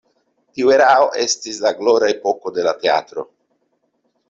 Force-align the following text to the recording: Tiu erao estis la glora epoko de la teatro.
Tiu 0.59 0.71
erao 0.75 1.05
estis 1.25 1.59
la 1.67 1.73
glora 1.83 2.11
epoko 2.15 2.55
de 2.59 2.67
la 2.71 2.75
teatro. 2.83 3.29